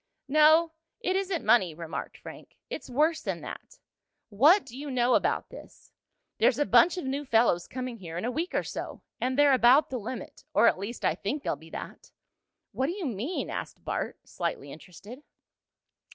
"No, 0.27 0.71
it 0.99 1.15
isn't 1.15 1.45
money," 1.45 1.75
remarked 1.75 2.17
Frank. 2.17 2.57
"It's 2.71 2.89
worse 2.89 3.21
than 3.21 3.41
that. 3.41 3.77
What 4.29 4.65
do 4.65 4.75
you 4.75 4.89
know 4.89 5.13
about 5.13 5.49
this. 5.49 5.91
There's 6.39 6.57
a 6.57 6.65
bunch 6.65 6.97
of 6.97 7.05
new 7.05 7.23
fellows 7.23 7.67
coming 7.67 7.97
here 7.99 8.17
in 8.17 8.25
a 8.25 8.31
week 8.31 8.55
or 8.55 8.63
so, 8.63 9.03
and 9.19 9.37
they're 9.37 9.53
about 9.53 9.91
the 9.91 9.99
limit 9.99 10.43
or 10.55 10.67
at 10.67 10.79
least 10.79 11.05
I 11.05 11.13
think 11.13 11.43
they'll 11.43 11.55
be 11.55 11.69
that." 11.69 12.09
"What 12.71 12.87
do 12.87 12.93
you 12.93 13.05
mean?" 13.05 13.51
asked 13.51 13.83
Bart, 13.85 14.17
slightly 14.23 14.71
interested. 14.71 15.21